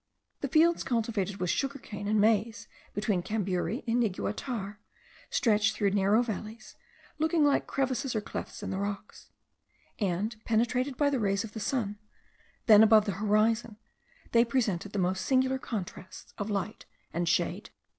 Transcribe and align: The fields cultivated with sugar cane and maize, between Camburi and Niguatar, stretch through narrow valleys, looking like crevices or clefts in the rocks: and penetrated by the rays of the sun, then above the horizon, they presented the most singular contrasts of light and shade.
The 0.39 0.47
fields 0.47 0.83
cultivated 0.83 1.37
with 1.37 1.51
sugar 1.51 1.77
cane 1.77 2.07
and 2.07 2.19
maize, 2.19 2.67
between 2.95 3.21
Camburi 3.21 3.83
and 3.87 4.01
Niguatar, 4.01 4.79
stretch 5.29 5.73
through 5.73 5.91
narrow 5.91 6.23
valleys, 6.23 6.75
looking 7.19 7.45
like 7.45 7.67
crevices 7.67 8.15
or 8.15 8.21
clefts 8.21 8.63
in 8.63 8.71
the 8.71 8.79
rocks: 8.79 9.29
and 9.99 10.37
penetrated 10.43 10.97
by 10.97 11.11
the 11.11 11.19
rays 11.19 11.43
of 11.43 11.51
the 11.53 11.59
sun, 11.59 11.99
then 12.65 12.81
above 12.81 13.05
the 13.05 13.11
horizon, 13.21 13.77
they 14.31 14.43
presented 14.43 14.93
the 14.93 14.97
most 14.97 15.23
singular 15.23 15.59
contrasts 15.59 16.33
of 16.39 16.49
light 16.49 16.87
and 17.13 17.29
shade. 17.29 17.69